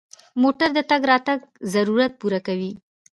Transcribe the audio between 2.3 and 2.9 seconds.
کوي.